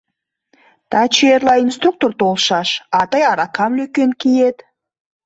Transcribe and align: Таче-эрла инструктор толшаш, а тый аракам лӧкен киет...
Таче-эрла 0.91 1.55
инструктор 1.65 2.11
толшаш, 2.19 2.69
а 2.97 2.99
тый 3.11 3.23
аракам 3.31 3.71
лӧкен 3.79 4.11
киет... 4.21 4.57